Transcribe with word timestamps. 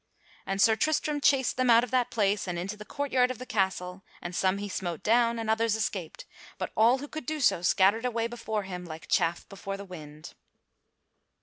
And 0.47 0.59
Sir 0.59 0.75
Tristram 0.75 1.21
chased 1.21 1.57
them 1.57 1.69
out 1.69 1.83
of 1.83 1.91
that 1.91 2.09
place 2.09 2.47
and 2.47 2.57
into 2.57 2.75
the 2.75 2.85
courtyard 2.85 3.29
of 3.29 3.37
the 3.37 3.45
castle, 3.45 4.03
and 4.19 4.35
some 4.35 4.57
he 4.57 4.67
smote 4.67 5.03
down 5.03 5.37
and 5.37 5.47
others 5.47 5.75
escaped; 5.75 6.25
but 6.57 6.71
all 6.75 6.97
who 6.97 7.07
could 7.07 7.27
do 7.27 7.39
so 7.39 7.61
scattered 7.61 8.05
away 8.05 8.25
before 8.25 8.63
him 8.63 8.83
like 8.83 9.07
chaff 9.07 9.47
before 9.47 9.77
the 9.77 9.85
wind. 9.85 10.33